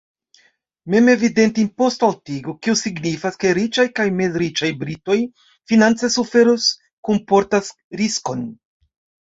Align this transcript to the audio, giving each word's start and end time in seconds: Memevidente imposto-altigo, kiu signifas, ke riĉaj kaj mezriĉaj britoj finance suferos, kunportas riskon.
Memevidente 0.93 1.61
imposto-altigo, 1.63 2.55
kiu 2.67 2.75
signifas, 2.81 3.37
ke 3.45 3.53
riĉaj 3.59 3.87
kaj 4.01 4.09
mezriĉaj 4.23 4.73
britoj 4.83 5.21
finance 5.73 6.13
suferos, 6.19 6.69
kunportas 7.11 7.73
riskon. 8.05 8.47